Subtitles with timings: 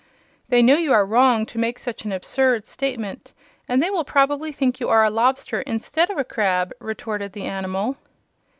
[0.49, 3.33] "They know you are wrong to make such an absurd statement,
[3.69, 7.45] and they will probably think you are a lobster instead of a crab," retorted the
[7.45, 7.97] animal.